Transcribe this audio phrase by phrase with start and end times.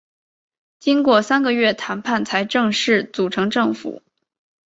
[0.79, 4.01] 经过三个月谈判才正式组成政府。